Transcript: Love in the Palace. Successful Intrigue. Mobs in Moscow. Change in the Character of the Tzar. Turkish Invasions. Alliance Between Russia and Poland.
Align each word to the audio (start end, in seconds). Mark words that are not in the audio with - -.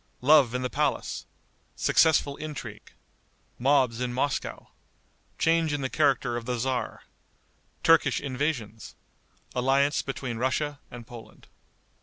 Love 0.21 0.55
in 0.55 0.63
the 0.63 0.67
Palace. 0.71 1.27
Successful 1.75 2.35
Intrigue. 2.37 2.91
Mobs 3.59 4.01
in 4.01 4.11
Moscow. 4.11 4.71
Change 5.37 5.73
in 5.73 5.81
the 5.81 5.91
Character 5.91 6.35
of 6.37 6.45
the 6.45 6.57
Tzar. 6.57 7.03
Turkish 7.83 8.19
Invasions. 8.19 8.95
Alliance 9.53 10.01
Between 10.01 10.37
Russia 10.37 10.79
and 10.89 11.05
Poland. 11.05 11.45